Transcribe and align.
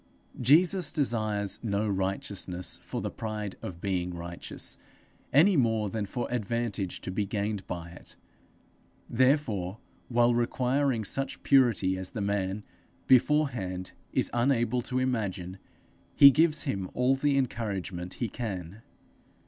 Jesus 0.41 0.91
desires 0.91 1.59
no 1.61 1.87
righteousness 1.87 2.79
for 2.81 3.01
the 3.01 3.11
pride 3.11 3.55
of 3.61 3.79
being 3.81 4.15
righteous, 4.15 4.79
any 5.31 5.55
more 5.55 5.91
than 5.91 6.07
for 6.07 6.27
advantage 6.31 7.01
to 7.01 7.11
be 7.11 7.23
gained 7.27 7.67
by 7.67 7.89
it; 7.91 8.15
therefore, 9.07 9.77
while 10.07 10.33
requiring 10.33 11.03
such 11.03 11.43
purity 11.43 11.99
as 11.99 12.09
the 12.09 12.19
man, 12.21 12.63
beforehand, 13.05 13.91
is 14.11 14.31
unable 14.33 14.81
to 14.81 14.97
imagine, 14.97 15.59
he 16.15 16.31
gives 16.31 16.63
him 16.63 16.89
all 16.95 17.13
the 17.13 17.37
encouragement 17.37 18.15
he 18.15 18.27
can. 18.27 18.81